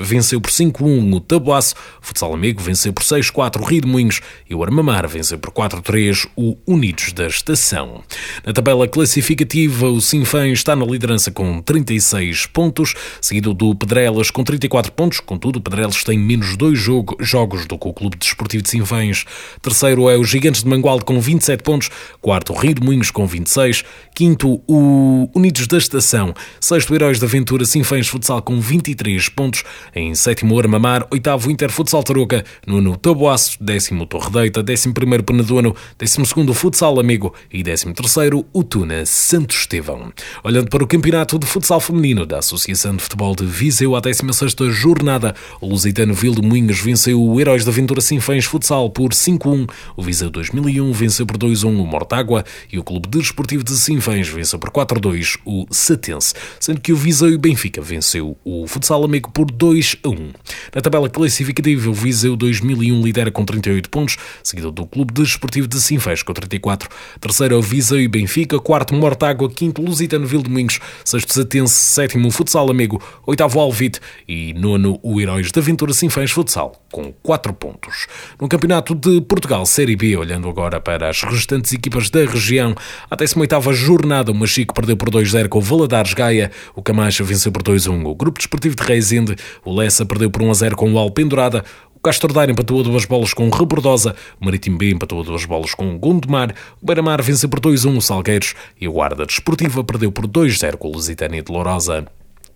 [0.00, 1.76] venceu por 5-1 o Tabuaço.
[2.02, 4.20] O Futsal Amigo venceu por 6-4 o Rio de Moinhos.
[4.50, 8.02] E o Armamar venceu por 4-3 o Unidos da Estação.
[8.44, 14.30] Na tabela classificativa, o Sinfãs está na liderança com 30 36 pontos, seguido do Pedrelas
[14.30, 15.20] com 34 pontos.
[15.20, 19.24] Contudo, o Pedrelas tem menos dois jogo, jogos do que o Clube Desportivo de Sinfãs.
[19.60, 21.90] Terceiro é o Gigantes de Mangualde com 27 pontos.
[22.20, 23.84] Quarto, Rio de Moinhos com 26.
[24.14, 26.34] Quinto, o Unidos da Estação.
[26.60, 29.64] Sexto, Heróis da Aventura Sinfãs Futsal com 23 pontos.
[29.94, 31.06] Em sétimo, Armamar.
[31.10, 32.44] Oitavo, Inter Futsal Tarouca.
[32.66, 33.58] Nono, Taboaço.
[33.60, 34.62] Décimo, Torre Deita.
[34.62, 35.76] Décimo primeiro, Penedono.
[35.98, 37.34] Décimo segundo, Futsal Amigo.
[37.52, 40.12] E décimo terceiro, o Tuna Santo Estevão.
[40.42, 44.54] Olhando para o campeonato de futsal feminino da Associação de Futebol de Viseu, à 16
[44.70, 49.68] jornada, o Lusitano Vil de Moinhos venceu o Heróis da Aventura Sinfãs Futsal por 5-1.
[49.96, 54.60] O Viseu 2001 venceu por 2-1 o Mortágua e o Clube Desportivo de Sinfãs venceu
[54.60, 59.50] por 4-2 o Satense, sendo que o Viseu e Benfica venceu o Futsal Amigo por
[59.50, 60.34] 2-1.
[60.72, 65.80] Na tabela classificativa, o Viseu 2001 lidera com 38 pontos, seguido do Clube Desportivo de
[65.80, 66.88] Sinfãs com 34.
[67.20, 72.30] Terceiro, o Viseu e Benfica, quarto, Mortágua, quinto, Lusitano Vil de Moinhos, sexto, Satense, sétimo,
[72.30, 78.06] Futsal Amigo, oitavo, Alvite e nono, o Heróis da Aventura Sinfãs Futsal, com 4 pontos.
[78.40, 82.74] No Campeonato de Portugal Série B, olhando agora para as restantes equipas da região,
[83.10, 87.50] a 18ª jornada, o Machico perdeu por 2-0 com o Valadares Gaia, o Camacha venceu
[87.50, 91.64] por 2-1 o Grupo Desportivo de Reisende, o Lessa perdeu por 1-0 com o Alpendurada,
[92.02, 95.44] o Castro Daire empatou a duas bolas com Rebordosa, o Marítimo B empatou a duas
[95.44, 100.10] bolas com Gondomar, o Beira-Mar venceu por 2-1 o Salgueiros e o Guarda Desportiva perdeu
[100.10, 102.04] por 2-0 com o Lusitânia de Lourosa.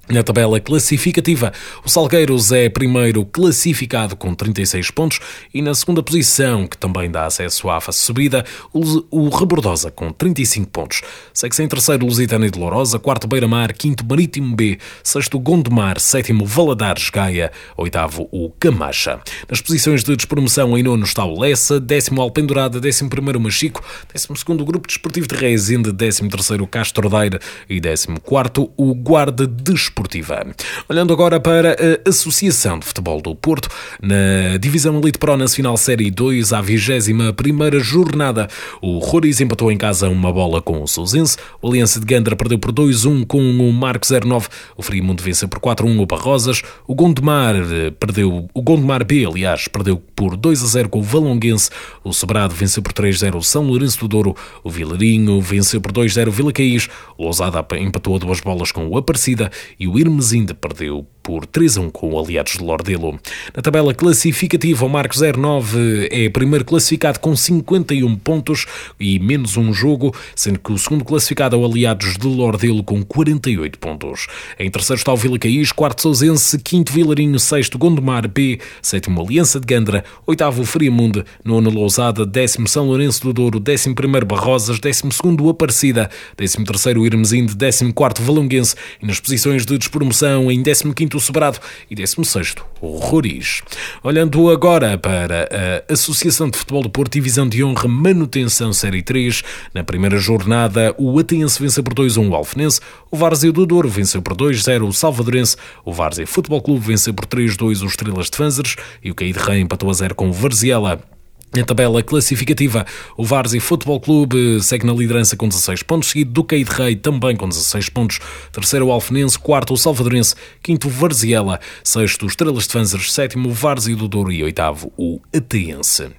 [0.08, 1.52] Na tabela classificativa,
[1.84, 5.18] o Salgueiros é primeiro classificado com 36 pontos
[5.52, 10.70] e na segunda posição, que também dá acesso à fase subida, o Rebordosa com 35
[10.70, 11.02] pontos.
[11.34, 17.10] Segue-se em terceiro Lusitânia de Lourosa, quarto Beira-Mar, quinto Marítimo B, sexto Gondomar, sétimo Valadares
[17.10, 19.18] Gaia, oitavo o Camacha.
[19.50, 23.82] Nas posições de despromoção em nono está o Lessa, décimo Alpendurada, décimo primeiro Machico,
[24.12, 29.48] décimo segundo Grupo Desportivo de Reisende, décimo terceiro Castro Daire e décimo quarto o Guarda
[29.48, 30.46] Desportivo desportiva.
[30.88, 33.68] Olhando agora para a Associação de Futebol do Porto,
[34.00, 38.46] na Divisão Elite Pro Nacional Série 2, à 21 jornada,
[38.82, 42.58] o Roriz empatou em casa uma bola com o Sousense, o Aliança de Gandra perdeu
[42.58, 47.54] por 2-1 com o Marco 09, o Frimundo venceu por 4-1 o Barrosas, o Gondomar
[47.98, 51.70] perdeu, o Gondomar B, aliás, perdeu por 2-0 com o Valonguense,
[52.04, 56.28] o Sobrado venceu por 3-0 o São Lourenço do Douro, o Vilarinho venceu por 2-0
[56.28, 60.52] o Vila Caís, o Lousada empatou duas bolas com o Aparecida e e o Irmesinde
[60.52, 63.18] perdeu por 3 a 1 com Aliados de Lordelo.
[63.52, 68.64] Na tabela classificativa, o Marcos 09 é primeiro classificado com 51 pontos
[69.00, 73.02] e menos um jogo, sendo que o segundo classificado é o Aliados de Lordelo com
[73.02, 74.28] 48 pontos.
[74.56, 79.58] Em terceiro está o Vila Caís, quarto Sousense, quinto Vilarinho, sexto Gondomar B, sétimo Aliança
[79.58, 85.10] de Gandra, oitavo Friamundo, nono Lousada, décimo São Lourenço do Douro, décimo primeiro Barrosas, décimo
[85.10, 90.94] segundo Aparecida, décimo terceiro Irmesinde, décimo quarto Valonguense e nas posições de despromoção em décimo
[90.94, 91.58] quinto Sobrado
[91.90, 93.62] e 16 o Roriz.
[94.02, 95.48] Olhando agora para
[95.88, 99.42] a Associação de Futebol do Porto, Divisão de Honra Manutenção Série 3,
[99.74, 104.20] na primeira jornada o Atense venceu por 2-1 o Alfenense, o Várzea do Douro venceu
[104.20, 108.76] por 2-0 o Salvadorense, o Várzea Futebol Clube venceu por 3-2 o Estrelas de Fanzers
[109.02, 111.15] e o Caí de Rei empatou a 0 com o Varziela.
[111.56, 112.84] Na tabela classificativa,
[113.16, 116.94] o Várzea Futebol Clube segue na liderança com 16 pontos, seguido do Caí de Rei
[116.94, 118.18] também com 16 pontos,
[118.52, 123.48] terceiro o Alfenense, quarto o Salvadorense, quinto o Varziela, sexto o Estrelas de Fanzers, sétimo
[123.48, 124.30] o Várzea do Douro.
[124.30, 126.10] E oitavo o Ateense.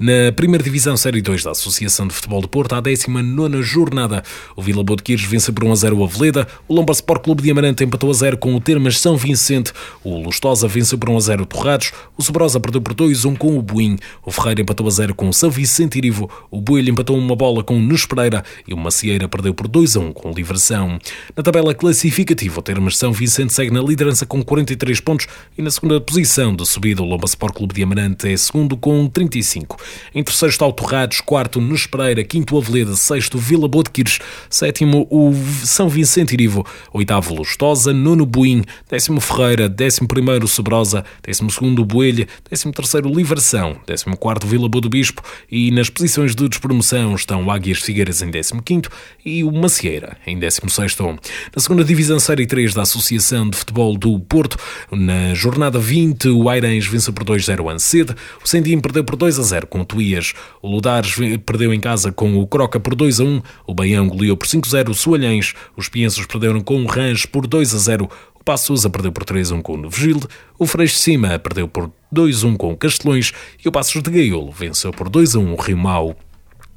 [0.00, 4.22] Na primeira divisão Série 2 da Associação de Futebol de Porto, à 19 jornada,
[4.56, 4.96] o Vila Boa
[5.28, 8.14] venceu por 1 a 0 o Aveleda, o Lomba Sport Clube de Amarante empatou a
[8.14, 11.92] 0 com o Termas São Vicente, o Lustosa venceu por 1 a 0 o Torrados,
[12.16, 15.30] o Sobrosa perdeu por 2-1 com o Buim, o Ferreira empatou empatou a 0 com
[15.50, 19.52] Vicente Irivo, o Boelho empatou uma bola com o Nunes Pereira e o Macieira perdeu
[19.52, 20.98] por 2 a 1 com Livração.
[21.36, 25.26] Na tabela classificativa, o Termas São Vicente segue na liderança com 43 pontos
[25.56, 29.08] e na segunda posição de subida o Lomba Sport Clube de Amarante é segundo com
[29.08, 29.76] 35.
[30.14, 34.18] Em terceiro está o Torrados, quarto Nunes Pereira, quinto Aveleda, sexto Vila Boa de Quires,
[34.48, 35.32] sétimo o
[35.64, 42.26] São Vicente Irivo, oitavo Lustosa, nono Buim, décimo Ferreira, décimo primeiro Sobrosa, décimo segundo Boelha,
[42.48, 47.44] décimo terceiro Livração, décimo quarto Vila Boa do Bispo e nas posições de despromoção estão
[47.44, 48.88] o Águias Figueiras em 15º
[49.24, 51.18] e o Macieira em 16º.
[51.54, 54.58] Na segunda divisão Série 3 da Associação de Futebol do Porto,
[54.90, 59.66] na jornada 20, o Airens venceu por 2-0 o Ancede, o Sendim perdeu por 2-0
[59.66, 61.14] com o Tuías, o Ludares
[61.44, 65.54] perdeu em casa com o Croca por 2-1, o Baião goleou por 5-0 o Soalhães,
[65.76, 68.08] os Piensos perderam com o Range por 2-0
[68.46, 72.72] Passos perdeu por 3-1 com o Novegilde, o Freixo de Cima perdeu por 2-1 com
[72.72, 73.32] o Castelões
[73.62, 76.16] e o Passos de Gaiolo venceu por 2-1 o Rio Mau.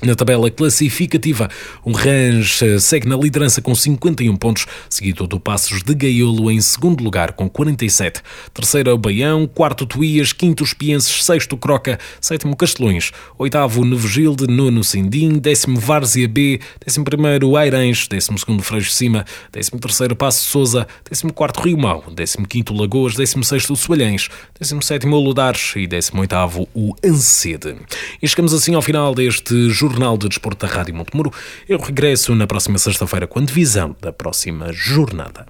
[0.01, 1.49] Na tabela classificativa,
[1.83, 7.03] o Range segue na liderança com 51 pontos, seguido do Passos de Gaiolo em segundo
[7.03, 8.21] lugar com 47.
[8.53, 15.37] Terceiro, o Baião, quarto, Tuías, quinto, Espienses, sexto, Croca, sétimo, Castelões, oitavo, Nevegilde, nono, Sindim,
[15.37, 21.33] décimo, Várzea B, décimo primeiro, Airães, décimo segundo, Freixo Cima, décimo terceiro, Passo Souza, décimo
[21.33, 26.69] quarto, Rio Mau, décimo quinto, Lagoas, décimo sexto, Soalhães, décimo sétimo, Ludares e décimo oitavo,
[26.73, 27.75] o Ancede.
[28.21, 31.33] E chegamos assim ao final deste jornal Jornal de Desporto da Rádio Montemuro.
[31.67, 35.47] Eu regresso na próxima sexta-feira com a divisão da próxima jornada.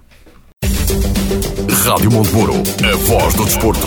[1.84, 3.86] Rádio Monteburo, a voz do desporto.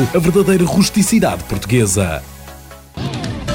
[0.13, 2.23] a verdadeira rusticidade portuguesa.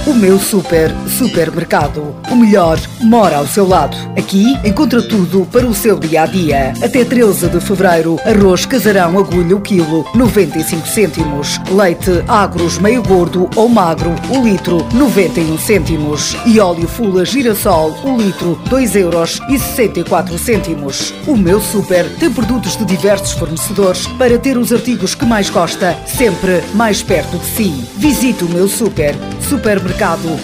[0.06, 2.14] O meu super supermercado.
[2.30, 3.96] O melhor mora ao seu lado.
[4.16, 6.72] Aqui encontra tudo para o seu dia a dia.
[6.80, 11.60] Até 13 de fevereiro, arroz casarão agulha o quilo, 95 cêntimos.
[11.68, 16.36] Leite agros meio gordo ou magro, o litro, 91 cêntimos.
[16.46, 21.12] E óleo fula girassol, o litro, 2 euros e 64 cêntimos.
[21.26, 25.98] O meu super tem produtos de diversos fornecedores para ter os artigos que mais gosta,
[26.06, 27.84] sempre mais perto de si.
[27.96, 29.16] Visite o meu super
[29.48, 29.95] supermercado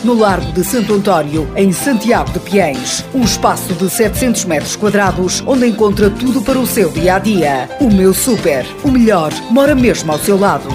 [0.02, 3.04] no Largo de Santo António, em Santiago de Piens.
[3.12, 7.68] Um espaço de 700 metros quadrados, onde encontra tudo para o seu dia a dia.
[7.78, 10.70] O meu super, o melhor, mora mesmo ao seu lado.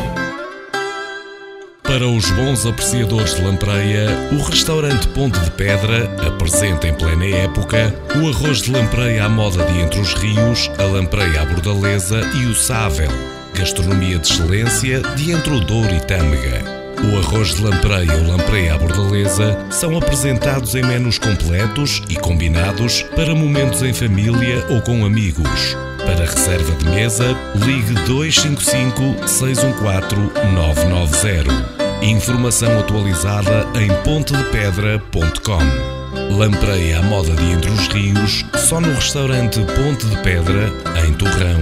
[1.81, 7.95] Para os bons apreciadores de lampreia, o restaurante Ponte de Pedra apresenta em plena época
[8.15, 12.45] o arroz de lampreia à moda de Entre os Rios, a lampreia à bordaleza e
[12.45, 13.09] o sável.
[13.55, 16.76] Gastronomia de excelência de Entre o Douro e Tâmega.
[17.03, 23.03] O arroz de lampreia ou lampreia à bordaleza são apresentados em menus completos e combinados
[23.15, 25.77] para momentos em família ou com amigos.
[25.99, 31.77] Para reserva de mesa, ligue 255 614 990.
[32.01, 36.35] Informação atualizada em pontedepedra.com.
[36.35, 40.71] Lampreia à moda de Entre os Rios, só no restaurante Ponte de Pedra,
[41.07, 41.61] em Torrão,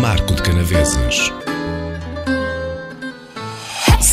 [0.00, 1.32] Marco de Canaveses.